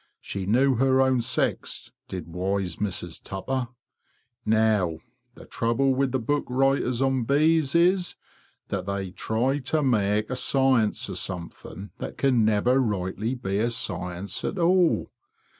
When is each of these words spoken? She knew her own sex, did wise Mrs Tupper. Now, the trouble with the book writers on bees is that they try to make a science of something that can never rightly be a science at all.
She 0.19 0.47
knew 0.47 0.77
her 0.77 0.99
own 0.99 1.21
sex, 1.21 1.91
did 2.07 2.25
wise 2.27 2.77
Mrs 2.77 3.21
Tupper. 3.23 3.67
Now, 4.43 4.97
the 5.35 5.45
trouble 5.45 5.93
with 5.93 6.11
the 6.11 6.17
book 6.17 6.45
writers 6.49 7.03
on 7.03 7.23
bees 7.23 7.75
is 7.75 8.15
that 8.69 8.87
they 8.87 9.11
try 9.11 9.59
to 9.59 9.83
make 9.83 10.31
a 10.31 10.35
science 10.35 11.07
of 11.07 11.19
something 11.19 11.91
that 11.99 12.17
can 12.17 12.43
never 12.43 12.79
rightly 12.79 13.35
be 13.35 13.59
a 13.59 13.69
science 13.69 14.43
at 14.43 14.57
all. 14.57 15.11